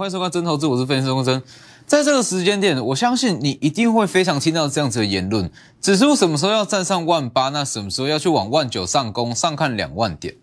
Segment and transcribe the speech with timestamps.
[0.00, 1.42] 欢迎收看真投资，我是分析师龚真。
[1.84, 7.50] 在这个时间点，我相信你一定会非常听到这样子的言论：指数什么时候要站上万八？
[7.50, 10.34] 那什么时候要去往万九上攻，上看两万点？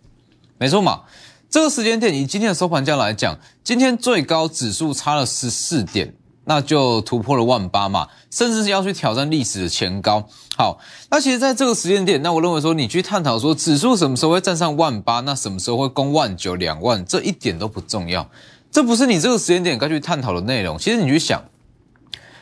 [0.60, 1.02] 没错嘛，
[1.50, 6.14] 这个时间点以今天的收盘价来讲，今天最高指数差了十四点，
[6.46, 10.24] 那就突破了万八嘛，甚至是要去挑战历史的前高。
[10.56, 10.78] 好，
[11.10, 18.30] 那其实在这个时间点，那我认为说你去探讨说指数什么时候会站上万八，那什么时候会攻万九、两万，这一点都不重要。
[18.72, 20.78] 这不是你这个时间点该去探讨的内容。
[20.78, 21.44] 其实你去想，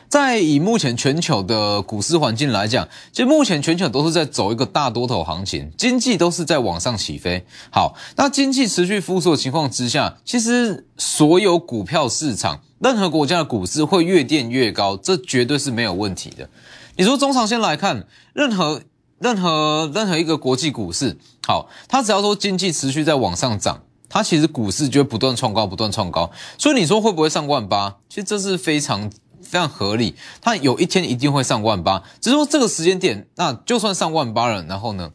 [0.08, 7.44] 在以目前全球的股市环境来讲，其实目前全球都是在走一个大多头行情，经济都是在往上起飞。
[7.70, 16.48] 好，那经济持续复苏的情况之下，其实所有股票市场，任何国家的股市会越垫越高，这绝对是没有问题的。
[16.96, 18.82] 你说中长线来看，任何
[19.18, 23.82] 任何任何一个国际股市，好，它只要说经济持续在往上涨。
[24.08, 27.96] 它其实股市就会不断创高，不断创高，所以你说会不会上万八？
[28.08, 35.12] 其实这是非常非常合理，它有一天一定会上万八，只是说这个时间点，那就算上万八了，然后呢，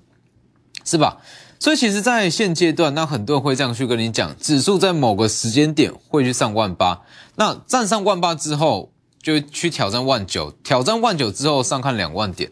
[0.84, 1.18] 是吧？
[1.60, 7.02] 所以其实，在现阶段，那很多人会这样去跟你讲，指数在某个时间点会去上万八，
[7.36, 12.50] 那站上万八之后，就去挑战万九，挑战万九之后上看两万点。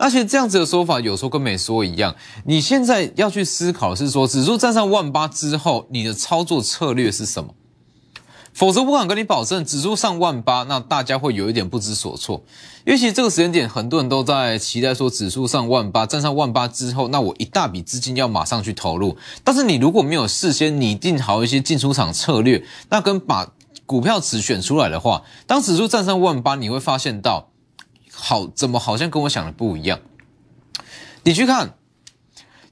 [0.00, 2.16] 而且这样子的说法，有时候跟没说一样。
[2.46, 7.54] 你现在要去思考是说，指数站上万八之后，你的操作策略是什么？
[8.54, 12.42] 否则，不敢跟你保证，指数上万八，那大家会有一点不知所措。
[12.86, 19.18] 因为其实这个时间点，很多人都在期待说，指数上万八，站上万八之后，那我一大笔资金要马上去投入。
[19.44, 23.52] 但是你如果没有事先拟定好一些进出场策略，那跟把
[23.84, 27.49] 股票池选出来的话，当指数站上万八，你会发现到。
[28.22, 29.98] 好，怎么好像跟我想的不一样？
[31.24, 31.74] 你去看，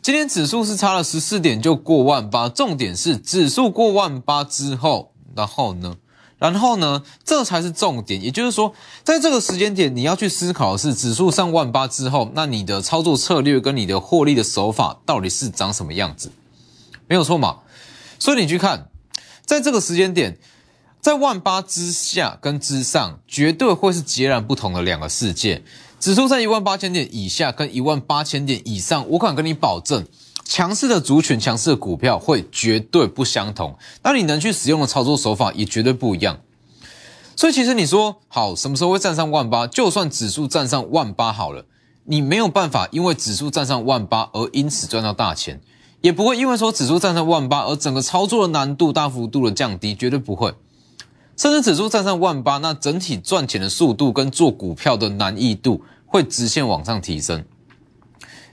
[0.02, 5.96] 今天指数是差了十四点就过万八，重点是指数过万八之后，然后呢，
[6.36, 8.22] 然后呢，这才是重点。
[8.22, 16.30] 也就是说，在这个时间点，你要去思考的是指数上万八之后，那你的操作策略跟你的获利的手法到底是长什么样子？
[17.06, 17.60] 没有错嘛？
[18.18, 18.90] 所以你去看，
[19.46, 20.38] 在这个时间点。
[21.00, 25.62] 在万八之下跟之上，绝对会是截然不同的两个世界。
[26.00, 30.06] 指数在一万八千点以下跟一万八千点以上，我敢跟你保证，
[30.44, 33.76] 强势的族群、强势的股票会绝对不相同。
[34.02, 36.38] 那你能去使用的操作手法也绝对不一样。
[37.36, 39.66] 所以，其实你说好什么时候会站上万八？
[39.66, 41.64] 就算指数站上万八好了，
[42.04, 45.60] 你没有办法因为指数站上万八而因此赚到大钱，
[46.00, 50.52] 也不会因为说指数站上万八而整个操作的难度大幅度的降低，绝对不会。
[51.38, 57.44] 甚至指数站上万八，那整体赚钱的速度跟做股票的难易度会直线往上提升，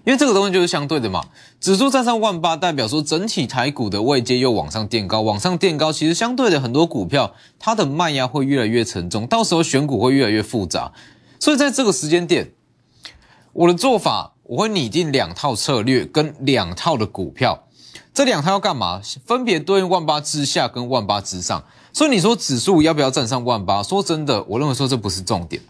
[0.05, 1.25] 因为这个东西就是相对的嘛。
[1.59, 10.91] 指数站上万八，代表说整体台股的位阶又往上垫高，往上垫高，其实相对的很多股票它的卖压会越来越沉重，到时候选股会越来越复杂。
[11.39, 12.51] 所以在这个时间点，
[13.53, 17.67] 我的做法我会拟定两套策略跟两套的股票，
[18.13, 19.01] 这两套要干嘛？
[19.25, 21.63] 分别对应万八之下跟万八之上。
[21.95, 23.81] 所以你说指数要不要站上万八？
[23.81, 25.61] 说真的，我认为说这不是重点，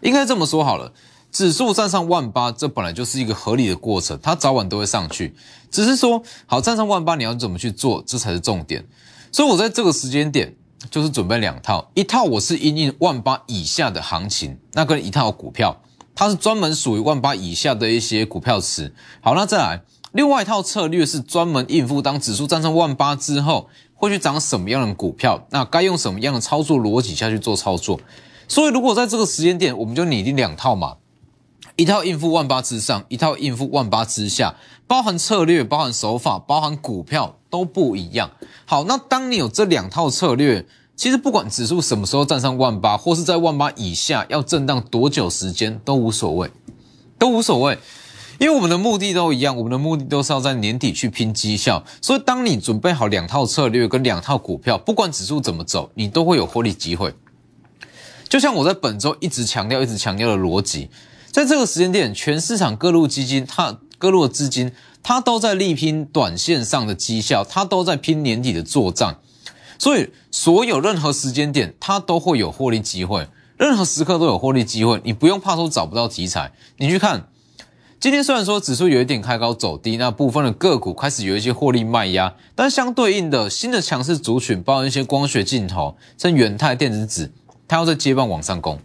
[0.00, 0.92] 应该这么说好了。
[1.30, 5.32] 指数站上万八，这本来就是一个合理的过程，它早晚都会上去。
[5.70, 8.84] 只是说，好站上万八，你要怎么去做，这才是重点。
[9.30, 10.56] 所以我在这个时间点，
[10.90, 15.80] 就是准备两套，一套我是因应万八以下的行情，那跟一套股票，
[16.16, 18.92] 它是专门属于万八以下的一些股票池。
[19.20, 23.68] 好，那再来，另外一套策略是专门应付当指数站上万八之后。
[24.00, 25.46] 会去涨什么样的股票？
[25.50, 28.00] 那该用什么样的操作逻辑下去做操作？
[28.48, 30.96] 所以，如果在这个时间点，我们就拟定两套嘛，
[31.76, 34.56] 一套应付万八之上，一套应付万八之下，
[34.86, 38.30] 包含策略、包含手法、包含股票都不一样。
[38.64, 46.50] 好，那当你有这两套策略，其实不管指数什么时候站上万八，或是在万八以下要震荡多久时间都无所谓，
[47.18, 47.78] 都无所谓。
[48.40, 57.12] 因为我们的目的都一样，我们的目的都是要在年底去拼绩效，所以当你准备好两套策略跟两套股票，不管指数怎么走，你都会有获利机会。
[58.30, 60.88] 就像我在本周一直强调、一直强调的逻辑，
[61.30, 64.72] 在这个时间点，全市场各路基金、它各路的资金，
[65.02, 69.20] 它都在力拼短线上的绩效，它都在拼年底的做账，
[69.78, 73.28] 所以所有任何时间点，它都会有获利机会，
[73.58, 77.26] 任何时刻都有获利机会，你不用怕说找不到题材，你去看。
[78.00, 87.30] 今天虽然说指数有一点开高走低，那部分的个股开始有一些获利卖压，但相对应的新的强势族群，包含一些光学镜头、像元泰电子纸，
[87.68, 88.78] 它要在接棒往上攻。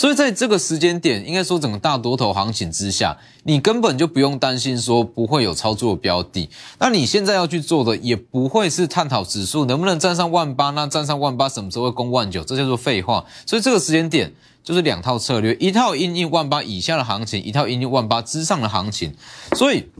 [0.00, 6.48] 所以在这个时间点，应该说整个大多头行情之下，你根本就不用担心说不会有操作标的。
[6.78, 13.26] 那你现在要去做的，也不会是探讨指数能不能站上万八，那站上万八什么时候会攻万九，这叫做废话。
[13.44, 14.32] 所以这个时间点
[14.64, 19.14] 就是两套策略，一套应应万八以下的行情，一套应应万八之上的行情。
[19.54, 19.90] 所以。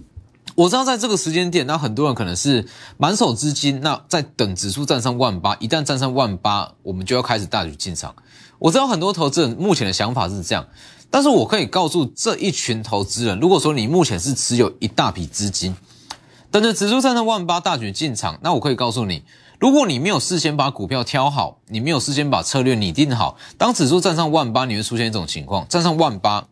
[0.56, 2.66] 我知道在这个时间点，那很多人可能是
[2.98, 8.14] 满手资金，那在等指数站上万八，一旦站上万八，我们就要开始大举进场。
[8.60, 10.66] 我知道很多投资人目前的想法是这样，
[11.10, 15.74] 但是我可以告诉这一群投资人，如果说你目前是持有一大笔资金，
[16.50, 19.24] 等着指数站上万八大举进场，那我可以告诉你，
[19.58, 26.46] 如果你没有事先把股票挑好，你没有事先把策略拟定好，当指数站上万八，你会出现一种情况，站上万八，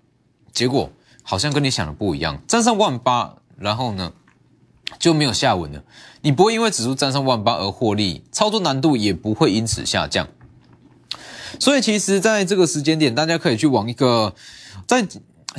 [0.53, 0.91] 结果
[1.23, 3.37] 好像跟你想的不一样，站上万八。
[3.61, 4.13] 然后呢，
[5.01, 5.83] 就没有下文了。
[6.21, 10.29] 你不会因为指数站上万八而获利，操作难度也不会因此下降。
[11.59, 14.35] 所以，其实在这个时间点，大家可以去往一个，
[14.87, 15.07] 在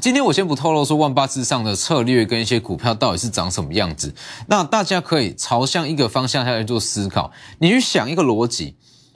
[0.01, 4.13] 今天我先不透露说万八之上的策略跟一些股票到底是长什么样子。
[4.47, 7.31] 那大家可以朝向一个方向下来做思考。
[7.59, 8.75] 你去想一个逻辑：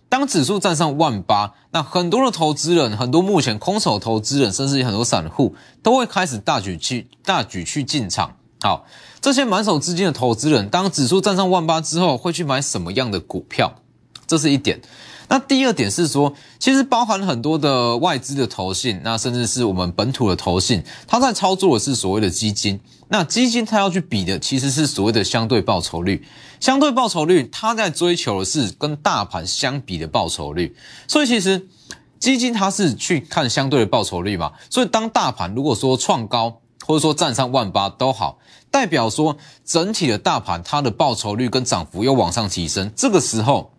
[0.10, 8.36] 当指数站上万八，那很多的投资人，很多目前空手投资人，甚至很多散户，都会开始大举去大举去进场。
[8.62, 8.86] 好，
[9.22, 13.76] 这些满手资金的投资人，当指数站上万八之后，会去买什么样的股票？
[14.28, 14.82] 这是一点。
[15.34, 22.80] 那第二点是说，其实包含很多的外资的投信，那甚至是我们本土的投信，它在操作的是所谓的基金。
[23.08, 26.24] 那基金它要去比的，其实是所谓的相对报酬率。
[26.60, 30.76] 相对报酬率，它在追求的是跟大盘相比的报酬率。
[31.08, 31.68] 所以其实
[32.20, 34.52] 基金它是去看相对的报酬率嘛。
[34.70, 38.38] 所以当大盘如果说创高，或者说站上万八都好，
[38.70, 39.36] 代表说
[39.66, 43.73] 整体的大盘它的报酬率跟涨幅又往上提升，这个时候，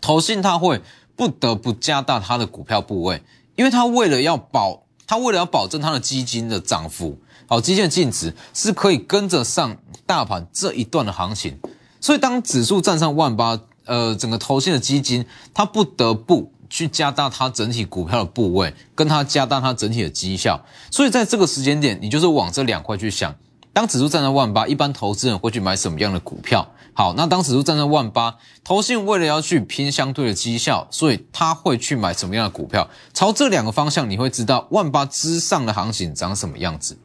[0.00, 0.80] 投信它会
[1.16, 3.22] 不得不加大它的股票部位，
[3.56, 9.76] 因为它为了要保，它为了要保证它的基金的涨幅，好，基金的净值是可以跟着上
[10.06, 11.58] 大盘这一段的行情，
[12.00, 16.52] 所以当指数站上万八，呃，整个投信的基金它不得不。
[16.72, 23.34] 去加大它整体股票的部位，跟它加大它整体的绩效，所以在这个时间点，你就是往这两块去想。
[23.72, 26.70] 当指数站在万八，一般投资人会去买什么样的股票？
[26.92, 32.88] 好，那当指数站在万八，投信为了要去拼相对的绩效，所以他会去买什么样的股票？
[33.14, 36.98] 朝这两个方向，你会知道万八之上的行情长什么样子。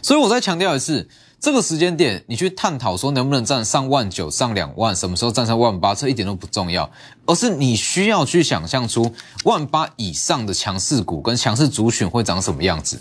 [0.00, 1.08] 所以我再强调一次。
[1.40, 6.90] 这个时间点，你去探讨说能不能站上万九、上两万，什么时候站上万八，这一点都不重要，
[7.26, 9.14] 而是你需要去想象出
[9.44, 13.00] 万八以上的强势股跟强势族群会长什么样子。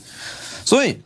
[0.63, 1.01] 所以，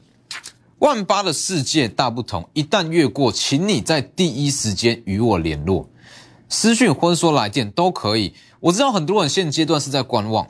[0.82, 5.88] 万八的世界大不同，一旦越过，请你在第一时间与我联络，
[6.50, 8.34] 私讯或者说来电都可以。
[8.60, 10.48] 我知道很多人现阶段是在观望。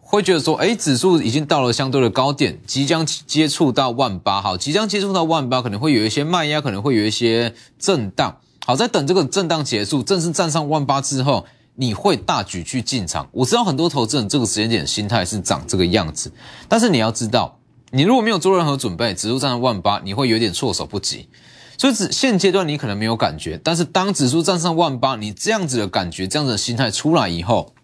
[0.00, 8.36] 会觉得说，哎，指数已经到了相对的高点，即将接触到万八，好，即将接触到万八，可能会有一些卖压，可能会有一些震荡，
[8.66, 13.28] 好，在等这个震荡结束，正式站上万八之后，你会大举去进场。
[13.30, 16.32] 我知道很多投资人这个时间点心态是长这个样子，
[16.68, 17.56] 但是你要知道，
[17.94, 21.28] 你如果没有做任何准备，指数站上万八，你会有点措手不及。
[21.76, 27.74] 所以，指现阶段你可能没有感觉，但是当指数站上万八，你这样子的感觉，这样子的心态出来以后，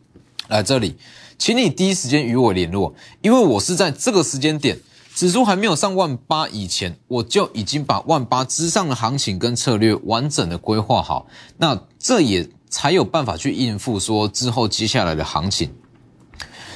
[0.49, 0.97] 来这里。
[1.37, 4.79] 请你第一时间与我联络，因为我是在这个时间点，
[5.15, 11.27] 指数还没有上万八以前，我就已经把万八之上的行情跟策略完整的规划好，
[11.59, 15.71] 那这也才有办法去应付说之后接下来的行情。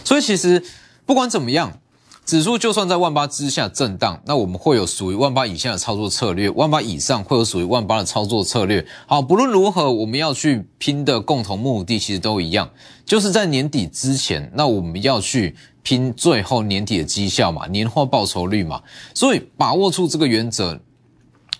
[0.04, 0.62] 所以其实
[1.06, 1.78] 不管怎么样。
[2.25, 8.87] 指数就算在万八之下震荡，那我们会有属于万八以下的操作策略，万八以上会有属于万八的操作策略。
[9.07, 12.71] 好，不论如何，我们要去拼的共同目的其实都一样，
[13.05, 18.83] 就是在年底之前，那我们要去拼最后年底的绩效嘛，年化报酬率嘛。
[19.12, 20.81] 所以把握住这个原则，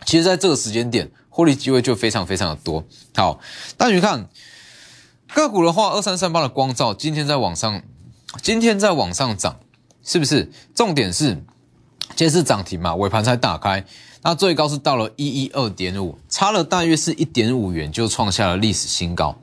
[0.07, 2.85] 其实在这个时间点，获利机会就非常非常的多。
[3.17, 3.41] 好，
[3.79, 4.29] 那你看
[5.35, 7.83] 个股的话，二三三八的光照今天在往上，
[8.41, 9.57] 今天在往上涨。
[10.05, 10.51] 是不是？
[10.75, 11.35] 重点是，
[12.09, 12.95] 今天是涨停嘛？
[12.97, 13.85] 尾盘才打开，
[14.23, 19.37] 那最高是到了一一二点五，差了大约是一点五元，就创下了历史新高。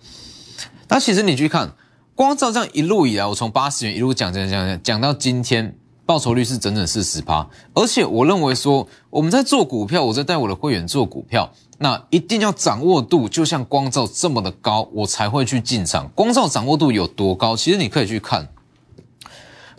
[0.87, 1.73] 那其实你去看，
[2.15, 7.47] 光照这样一路以来，我从八十元一路讲讲讲讲讲到今天，报酬率是整整四十趴。
[7.73, 16.09] 而且我认为说，我们在做股票，我在带我的会员做股票，那一定要掌握度，就像光照这么的高，我才会去进场。
[16.13, 17.55] 光照掌握度有多高？
[17.55, 18.49] 其实你可以去看。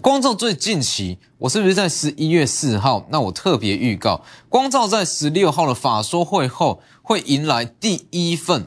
[0.01, 3.07] 光照最近期，我是不是在十一月四号？
[3.11, 8.67] 那我特别预告，光照在十六号的法说会后，会迎来第一份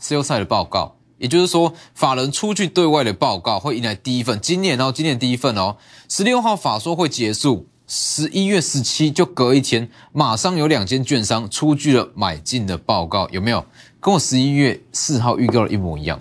[0.00, 5.76] sales 的报告，也就是说，法人出具对外的报告会迎来第一份，今年哦，今年第一份哦，
[6.08, 13.64] 十六号法说会结束，十一月十七就隔一天，马上有两间券商出具了买进的报告，有没有？
[14.00, 16.18] 跟我十一月四号预告的一模一样。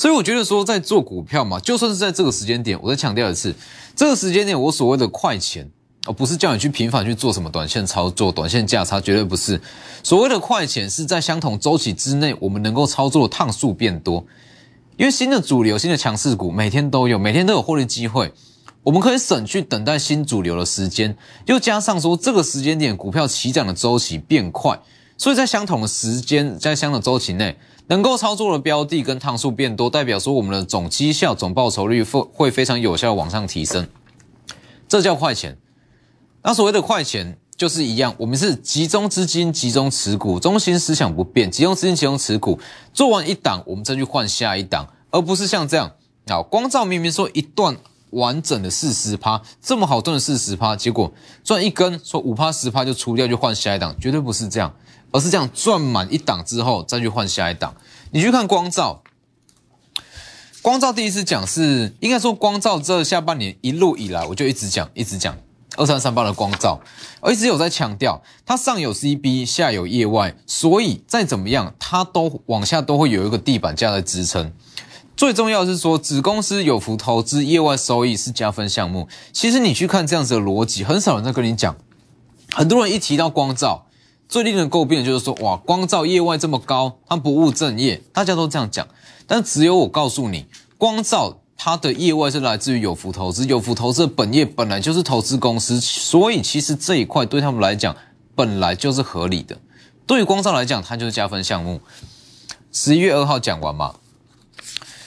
[0.00, 3.54] 所以我觉得说，在做股票嘛，就算是在这个时间点，我再强调一次，
[3.94, 5.70] 这个时间点我所谓的快钱。
[6.06, 9.60] 而不是叫你去频繁去做什么短线操作、短线价差，绝对不是。
[10.02, 14.24] 所谓的快钱是在相同周期之内，我们能够操作的趟数变多。
[14.96, 18.32] 因为新的主流、新的强势股每天都有，每天都有获利机会，
[18.82, 21.14] 我们可以省去等待新主流的时间，
[21.44, 24.80] 又加上说这个时间点股票起涨的周期变快，
[25.18, 27.58] 所以在相同的时间、在相同周期内，
[27.90, 33.88] 能够操作的标的跟趟数变多，代表说我们的总绩效、总报酬率会会非常有效往上提升，
[34.88, 35.58] 这叫快钱。
[36.42, 42.60] 那所谓的快钱就是一样，我们是集中资金、集中持股，中心思想不变，集中资金、集中持股，
[42.94, 45.90] 做完一档，我们再去换下一档，而不是像这样
[46.28, 47.76] 啊，光照明明说一段
[48.10, 54.72] 完整的四十趴，这么好赚的四十趴，结果赚一根说五趴十趴就出掉，就换下一档，绝对不是这样，
[55.12, 57.74] 而是这样赚满一档之后再去换下一档。
[58.10, 59.02] 你去看光照，
[60.62, 65.36] 光照第一次讲是应该说光照这下半年一路以来，我就一直讲，一直讲。
[65.76, 66.80] 二三三八的光照，
[67.20, 74.52] 我一直有在强调，它上有 CB，下有业外，所以再怎么样，它都往下都会有一个地板价的支撑。
[75.16, 79.06] 最重要的是说，子公司有福投资，业外收益是加分项目。
[79.32, 81.76] 其实你去看这样子的逻辑，很少人在跟你讲。
[82.50, 83.86] 很多人一提到光照，
[84.30, 88.88] 最令人诟病的就是说，哇，光照业外这么高，它不务正业，大家都这样讲。
[89.26, 90.46] 但只有我告诉你，
[90.78, 91.36] 光照。
[91.62, 97.94] 它的业外是来自于有福投资，有福投资的本业本来就是投资公司，所以其实这一块对他们来讲
[98.34, 99.58] 本来就是合理的。
[100.06, 101.82] 对于光照来讲，它就是加分项目。
[102.72, 103.96] 十一月二号讲完嘛，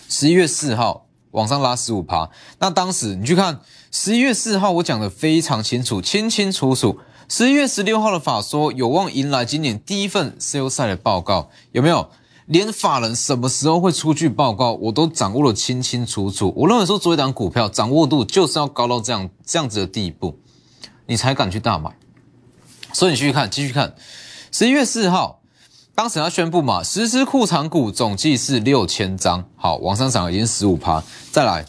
[0.08, 7.00] 十一月四号往上拉十五趴，那当时你去看十一月四号，我讲的非常清楚，清清楚楚。
[7.36, 12.08] 十一月十六号的法说有望迎来今年第一份 sales 赛的报告，有没有？
[12.46, 16.54] 连法人什么时候会出具报告，我都掌握的清清楚楚。
[16.56, 20.38] 我认为说做一档股票，掌握度就是要高到这样这样子的地步，
[21.08, 21.98] 你才敢去大买。
[22.92, 23.96] 所以你继续看，继续看。
[24.52, 25.42] 十一月四号，
[25.96, 31.04] 当时他宣布嘛，实施库藏股总计是六千张，好，往上涨已经十五趴。
[31.32, 31.66] 再来，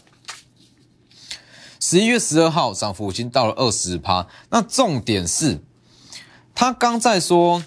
[1.87, 4.25] 十一月十二号，涨幅已经到了二十趴。
[4.49, 5.61] 那重点是，
[6.55, 7.63] 他刚在说。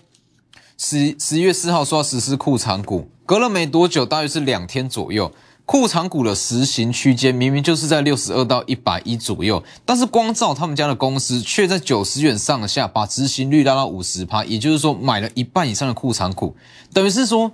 [0.76, 5.32] 十十一月四号说要实施库藏股，隔了没多久，大约是两天左右，
[5.64, 16.56] 库藏股的实行区间明明就是在六十二到一百一左右，但是光照他们家的公司却在九十元上下，把执行率拉到五十趴，也就是说买了一半以上的库藏股，
[16.92, 17.50] 等于是说，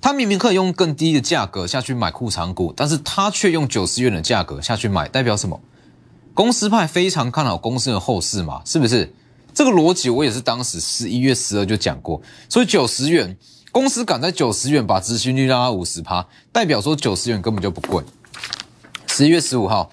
[0.00, 5.60] 他明明可以用更低的价格下去买库藏股，但是他却用九十元的价格下去买，代表什么？
[6.34, 9.14] 公司派非常看好公司的后市嘛，是不是？
[9.54, 13.36] 这个逻辑我也是当时十一月十二就讲过，所以九十元
[13.70, 18.02] 公司敢在九十元把执行率拉到五十趴，代表说九十元根本就不贵。
[19.08, 19.90] 十一月十五号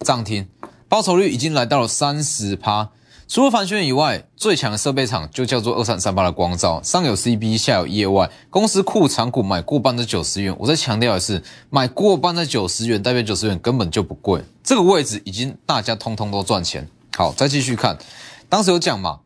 [0.00, 0.46] 涨停，
[0.88, 2.90] 报酬率已经来到了三十趴。
[3.30, 10.56] 除了凡轩以外，最强的设备厂就叫做二三三八的光照，上有 CB，下有业外，公司库藏股买过半的九十元。
[10.58, 14.42] 我再强调的是，买过半的九十元，代表九十元根本就不贵。
[14.64, 16.88] 这个位置已经大家通通都赚钱。
[17.18, 17.98] 好，再继续看。
[18.48, 19.18] 当时有讲嘛，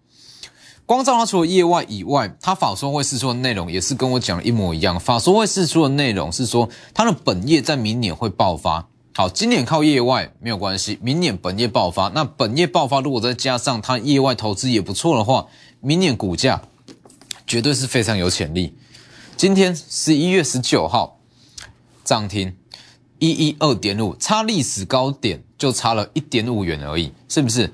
[0.84, 4.98] 光照它除了业外以外，它法说会释出的内容也是跟我讲的一模一样。
[4.98, 8.88] 法说会释出的内容是说，它的本业在明年会爆发。
[9.14, 12.08] 好，今年靠业外没有关系，明年本业爆发。
[12.14, 15.48] 那本业爆发，如果再加上它业外投资也不错的话，
[15.80, 16.62] 明年股价
[17.46, 18.74] 绝对是非常有潜力。
[19.36, 21.20] 今天十一月十九号
[22.02, 22.56] 涨停
[23.18, 27.70] 一一二点五，差历史高点就差了一点五元而已，是不是？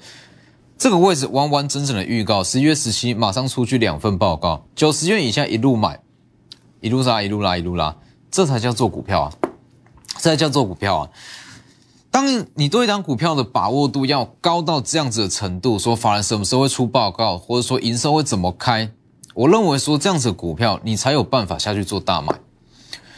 [0.76, 6.00] 这个位置完完整整的预告，十一月十七马上出具两份报告，九十元以下一路买，
[6.80, 7.96] 一路拉，一路拉，一路拉，
[8.28, 9.47] 这才叫做股票啊！
[10.18, 11.10] 这叫做股票啊！
[12.10, 18.90] 当你对一档股票的把握度要高到这样子的程度，说法人什么时候会出报告，或者说营收会怎么开，
[19.34, 22.34] 我认为说这样子的股票，你才有办法下去做大买。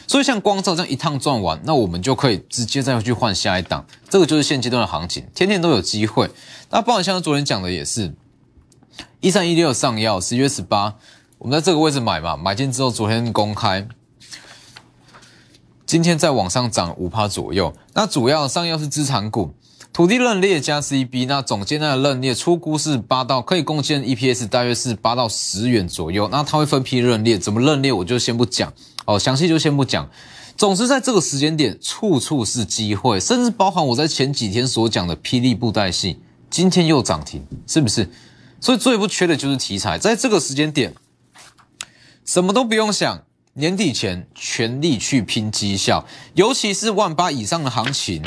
[0.07, 6.29] 所以像光照这样一趟赚完，那我们就可以直接再去换下一档，这个就是现阶段的行情，天天都有机会。
[6.69, 8.13] 那包含像昨天讲的也是，
[9.21, 10.97] 一三一六上药，十月十八，
[11.39, 13.87] 我们在这个位置买嘛，买进之后昨天公开，
[15.91, 17.75] 今天在往上涨五趴左右。
[17.95, 19.53] 那主要上药是资产股。
[19.93, 26.29] 土地认列加 CB，那总监的认列出估是八到，可以贡献 EPS 大约是八到十元左右。
[26.31, 28.73] 那它会分批认列，怎么认列我就先不讲。
[29.05, 30.09] 哦，详细就先不讲。
[30.57, 38.09] 总之，在这个时间点，处处是机会，甚至包含我在前几天所讲的霹雳布袋戏，今天又涨停，是不是？
[38.61, 40.95] 所以最不缺的就是题材，在这个时间点，
[42.25, 48.25] 什么都不用想，年底前全力去拼绩效，尤其是万八以上的行情，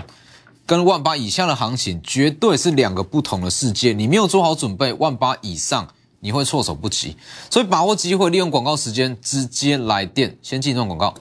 [0.65, 3.93] 跟万八以下的行情，绝对是两个不同的世界。
[3.93, 5.87] 你没有做好准备，万八以上
[6.19, 7.15] 你会措手不及。
[7.49, 11.13] 所以把握机会，利用广告时间直接来电，先进段广告。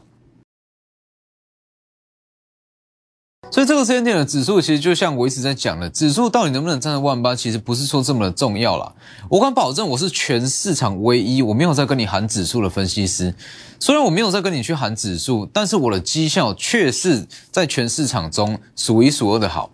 [3.52, 8.90] 所以这个时间点的指数，其实就像我一直在讲的，指数到底能不能站在万八，其实不是说这么的重要啦。
[9.28, 13.34] 我敢保证，我是全市场唯一我没有在跟你喊指数的分析师。
[13.78, 19.70] 虽然我没有在跟你去喊指数，但是我的绩效却是在全市场中数一数二的好。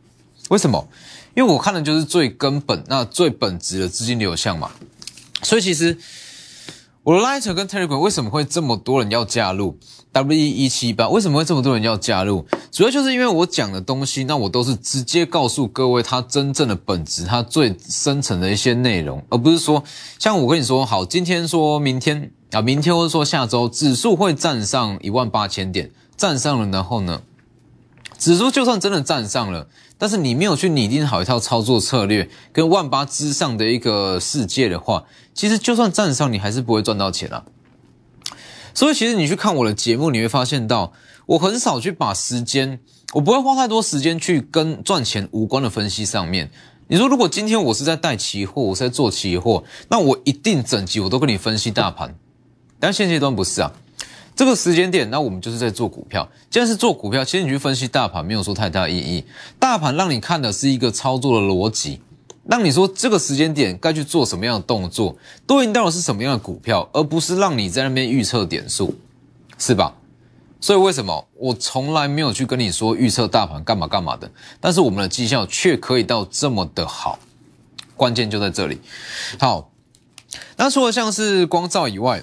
[0.48, 0.88] 为什么？
[1.36, 4.72] 因为我看的就是最根本、那最本质的资金流向嘛。
[5.44, 5.96] 所以其实
[7.08, 9.78] 我的 Lighter 跟 Telegram 为什么会这么多人要加入
[10.12, 12.44] ？W 一七八为什么会这么多人要加入？
[12.70, 19.82] 主要就是因为我讲的东西，那我都是直接告诉各位它真正的本质，它最深层的一些内容，而不是说
[20.18, 27.22] 像我跟你说，好，今天说明天啊，明天或者说下周指数会站上一万八千点，站上了，然后呢，
[28.18, 35.04] 指数就算真的站上了，但是你没有去拟定好一套操作策略，跟万八之上的一个世界的话，
[35.38, 37.44] 其实就算站上，你还是不会赚到钱啊。
[38.74, 40.92] 所以其实你去看我的节目，你会发现到
[41.26, 42.80] 我很少去把时间，
[43.12, 46.50] 我不会花太多时间去跟赚钱无关的分析上面。
[46.88, 52.12] 你说如果今天我是在带期货，我是在做期货，那我一定整集我都跟你分析大盘。
[52.80, 53.70] 但现阶段不是啊，
[54.34, 56.28] 这个时间点，那我们就是在做股票。
[56.50, 59.22] 既然是做股票，其实你去分析大盘没有说太大意义。
[59.60, 62.00] 大盘让你看的是一个操作的逻辑。
[62.48, 65.14] 让你说这个时间点该去做什么样的动作，
[65.46, 68.96] 对应到的是什么样的股票，而不是让你在那边预测点数，
[69.58, 69.94] 是吧？
[70.58, 74.30] 所以为什么我从来没有去跟你说预测大盘干嘛干嘛的，
[74.62, 77.18] 但是我们的绩效却可以到这么的好，
[77.94, 78.80] 关键就在这里。
[79.38, 79.70] 好，
[80.56, 82.22] 那除了像是光照以外，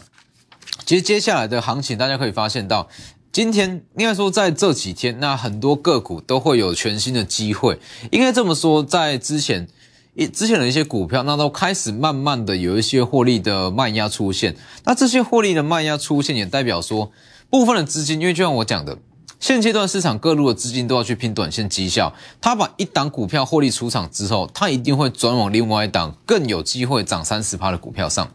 [0.87, 2.89] 其实接下来的行情大家可以发现到，
[3.31, 7.79] 今天应该说在这几天，那很多个股都会有全新的机会，
[8.11, 9.67] 应该这么说，在之前。
[10.15, 14.55] 一之前的一些股票，那都开始慢慢的有一些获利的卖压出现。
[14.85, 17.11] 那这些获利的卖压出现，也代表说
[17.49, 18.97] 部分的资金，因为就像我讲的，
[19.41, 22.13] 现阶段市场各路的资金都要去拼短线绩效。
[22.39, 28.31] 他把一档股票获利出场之后，他一定会转往另外一档更有机会涨三十趴的股票上，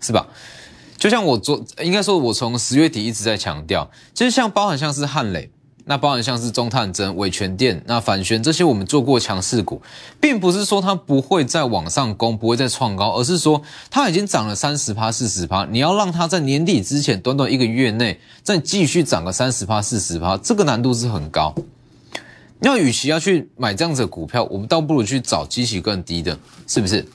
[0.00, 0.26] 是吧？
[0.98, 5.50] 就像我昨应该说，我从十月底一直在强调，其实像包含像是汉磊。
[5.86, 9.82] 那包含像是中探针、伟全电、那反旋这些，我们做过强势股，
[10.18, 21.54] 并不是说它不会再往上攻，不会再创高，而是说它已经涨了三十趴、四十趴，你要让它在年底之前短短一个月内再继续涨个三十趴、四十趴，这个难度是很高。
[22.60, 27.06] 那与其要去买这样子的股票，我们倒不如去找基期更低的，是不是？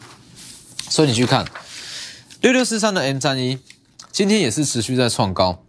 [0.89, 1.43] 所以你去看
[2.41, 3.57] 六六四三的 M 三一，
[4.11, 5.63] 今天也是持续在创高。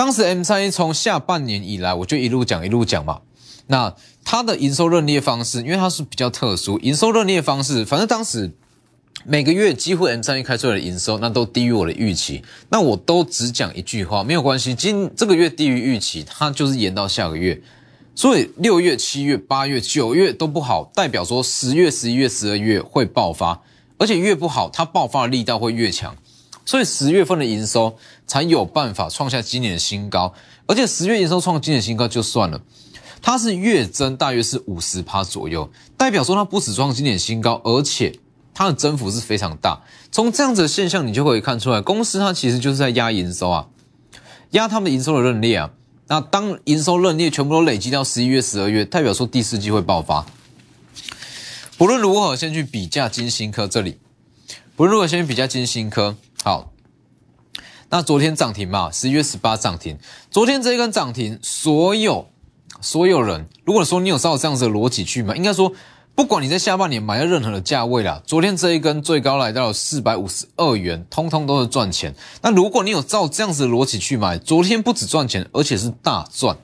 [0.00, 3.20] 当时 M 三一从下半年以来，我就一路讲一路讲嘛。
[3.66, 8.50] 那它的营收认列方式，因为它是比较特殊，营收认列方式，反正当时
[9.26, 12.42] 每个月几乎 M 三一开出来的营收，那都低于我的预期。
[12.70, 17.60] 那我都只讲一句话，没有关系，今这个月低于预期，它就是延到下个月。
[18.14, 23.60] 所以六月、七月、八月、九月都不好，代表说十月、十一月、十二月会爆发，
[23.98, 26.16] 而且越不好，它爆发的力道会越强。
[26.70, 30.32] 所以十月份的营收才有办法创下今年的新高，
[30.66, 32.60] 而且十月营收创今年新高就算了，
[33.20, 38.20] 它是月增大约是五十趴左右，代表说它不止创今年新高，而且
[38.54, 39.82] 它的增幅是非常大。
[40.12, 43.66] 从这样子的现象，你就可以看出来，公司它其实就是在压营收啊，
[44.50, 45.72] 压他们营收的认列啊。
[46.06, 50.24] 那当营收认列全部都累积到十一月、十二月，代表说第四季会爆发。
[51.76, 53.98] 不论如何，先去比价金星科这里，
[54.76, 56.14] 不论如何，先去比价金星科。
[56.42, 56.72] 好，
[57.90, 59.98] 那昨天涨停嘛，十一月十八涨停。
[60.30, 62.28] 昨天这一根涨停，所有
[62.80, 65.70] 所有人，如果说你有照这样子的逻辑去买，应该说，
[66.14, 72.14] 不管你在下半年买在任何的价位啦，昨天这一根最高来到了四百五十二元，通通都是赚钱。
[72.40, 76.56] 那如果你有照这样子的逻辑去买，昨天不止赚钱，而且是大赚。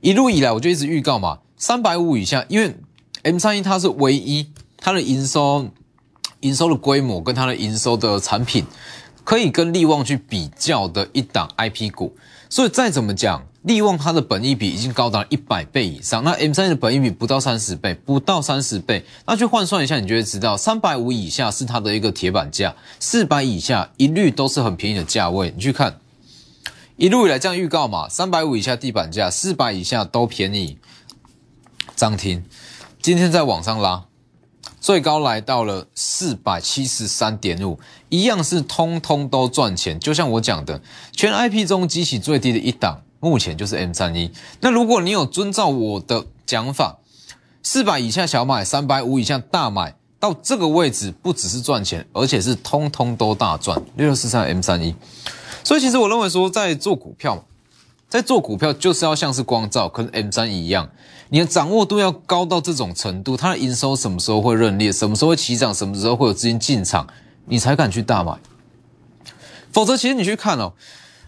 [0.00, 2.74] 一路以来我就一直预告嘛，三百五以下，因为
[3.22, 5.68] M 三一它是唯一它的营收。
[6.46, 8.64] 营收的规模跟它的营收的产品
[9.24, 12.16] 可以跟利旺去比较的一档 IP 股。
[12.48, 25.52] 所以再怎么讲，利旺它的本益比已经高达一百倍以上，那 M 三的本益比不到三十倍，不到三十倍，那去换算一下，你就会知道，三百五以下是它的一个铁板价，四百以下一律都是很便宜的价位。
[25.56, 25.98] 你去看，
[26.96, 30.78] 一路以来这样预告嘛，三百五以下地板价，四百以下都便宜。
[31.96, 32.44] 涨停，
[33.02, 34.04] 今天在往上拉，
[34.86, 37.76] 最高来到了四百七十三点五，
[38.08, 39.98] 一样是通通都赚钱。
[39.98, 43.02] 就像我讲的，全 IP 中激起最低的一档。
[43.18, 46.98] 目前就是 M 三一，那如果你有遵照我的讲法，
[47.64, 53.76] 四百以下小买，三百五以下大买，到这个位置不只是赚钱，而且是通通都大赚。
[53.96, 54.94] 六六四三 M 三一，
[55.64, 57.44] 所以其实我认为说，在做股票，
[58.08, 60.88] 在做股票就是要像是光照跟 M 三一一样，
[61.28, 67.06] 你的掌握度要高到这种程度，它的营收什么时候会认列，什么时候会起涨，什么时候会有资金进场，
[67.46, 68.38] 你才敢去大买，
[69.72, 70.72] 否则其实你去看哦。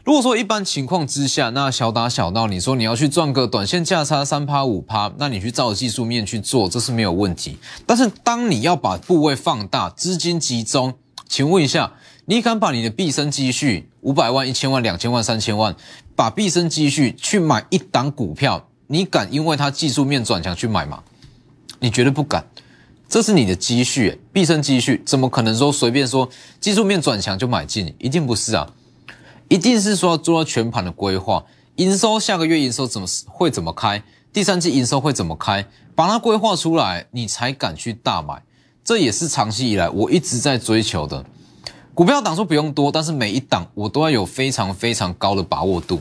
[0.04, 7.58] 如果说一般情况之下，那小打小闹，你说你要去赚个短线价差三趴五趴，那你去照技术面去做，这是没有问题。
[7.84, 10.94] 但是当你要把部位放大，资金集中，
[11.28, 11.92] 请问一下，
[12.24, 15.76] 你敢把你的毕生积蓄五百万、一千万、两千万、三千万，
[16.16, 21.02] 把毕生积蓄去买一档股票，你敢因为它技术面转强去买吗？
[21.78, 22.44] 你绝对不敢。
[23.06, 27.94] 这是你的积蓄，毕生积蓄，怎么可能说随便说技术面转强就买进？
[27.98, 28.70] 一定不是啊。
[29.48, 31.44] 一定是说做到全盘的规划，
[31.76, 38.42] 营收下个月营收怎么会怎么开，第三季营收会怎么开，把它规划出来，你才敢去大买。
[38.82, 41.24] 这也是长期以来我一直在追求的。
[41.92, 46.00] 股票档数不用多，但是每一档我都要有非常非常高的把握度。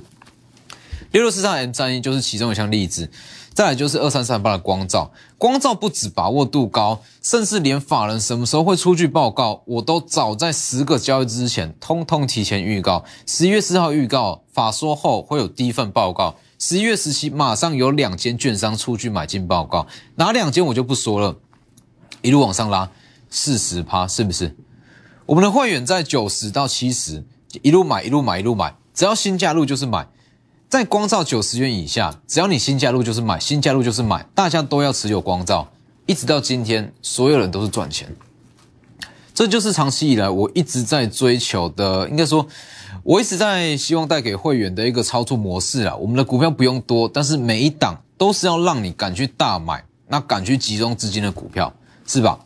[1.12, 3.10] 六六四三 M 三一就是其中一项例子。
[3.54, 13.04] 再来就是二三三八的光照，光照不止把握度高，甚至连法人什么时候会出具报告，我都早在十个交易之前，通通提前预告。
[13.26, 21.38] 十一月四号预告法说后会有第一份报告，十一月十七马上有两间券商出具买进报告，哪两间我就不说了，
[22.22, 22.92] 一路往上拉
[23.32, 24.56] 四十趴，是不是？
[25.26, 27.26] 我们的会员在九十到七十，
[27.64, 30.08] 一路买一路买一路买，只要新加入就是买。
[30.70, 35.72] 在光照九十元以下，只要你新加入就是买，新加入就是买，大家都要持有光照，
[36.06, 38.14] 一直到今天，所有人都是赚钱。
[39.34, 42.46] 这就是长期以来我一直在追求的，应该说，
[43.04, 45.96] 我一直在希望带给会员的一个操作模式啊。
[45.96, 51.74] 我们的股票不用多，但是每一档都是要让你敢去大买，那敢去集中资金的股票，
[52.06, 52.40] 是吧？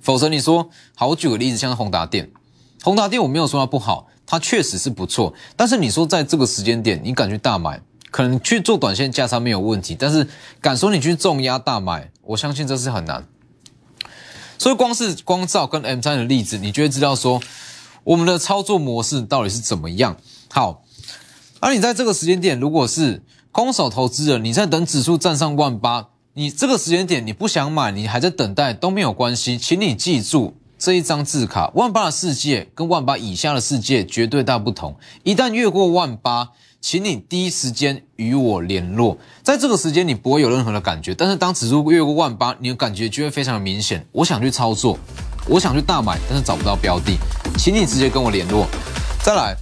[0.00, 2.30] 否则你说，好，举个例子，像宏达电，
[2.82, 4.06] 宏达电我没有说它不好。
[4.30, 10.28] 它确实是不错，但是你说在这个时间点，你敢去大买，可能去做短线价差没有问题，但是
[10.60, 13.26] 敢说你去重压大买，我相信这是很难。
[14.58, 17.40] 所以光是光照跟 M 三的例子，你就会知道说
[18.04, 20.18] 我们的操作模式到底是怎么样。
[20.50, 20.82] 好，
[21.60, 30.54] 而你在这个时间点，如果是空手投资人，你在等指数站上万八，你这个时间点你不想买，你还在等待都没有关系，请你记住。
[30.78, 34.96] 这一张字卡，万八的世界跟万八以下的世界绝对大不同。
[35.24, 39.18] 一旦越过万八，请你第一时间与我联络。
[39.42, 44.06] 在这个时间，你不会有任何的感觉，但是当指数越过万八，你的感觉就会非常的明显。
[44.12, 44.96] 我想去操作，
[45.48, 47.16] 我想去大买，但是找不到标的，
[47.58, 48.66] 请你直接跟我联络。
[49.22, 49.56] 再来。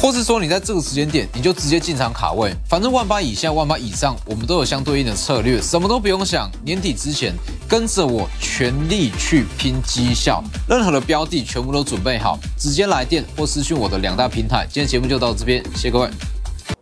[0.00, 6.48] 或是说你在这个时间点你就直接进场卡位，反正万八以下、万八以上，我们都有相对应的策略，什么都不用想。
[6.64, 7.34] 年底之前
[7.68, 14.66] 跟着我全力去拼绩效，任何的标的全部都准备好，直接来电或私讯我的两大平台。
[14.70, 16.08] 今天节目就到这边，谢谢各位。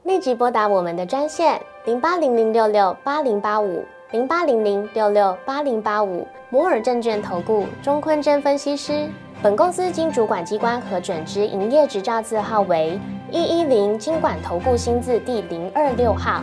[0.04, 9.08] 立即拨打我们的专线零八零零六六八零八五零八零零六六八零八五摩尔证券投顾钟坤真分析师。
[9.42, 12.98] 本公司经主管机关核准之营业执照字号为
[13.32, 16.42] 一一零金管投顾新字第零二六号。